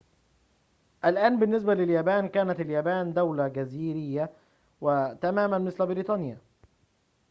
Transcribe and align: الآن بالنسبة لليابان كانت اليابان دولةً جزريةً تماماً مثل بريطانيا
الآن 1.05 1.39
بالنسبة 1.39 1.73
لليابان 1.73 2.27
كانت 2.27 2.59
اليابان 2.59 3.13
دولةً 3.13 3.47
جزريةً 3.47 4.29
تماماً 5.21 5.57
مثل 5.57 5.85
بريطانيا 5.85 6.37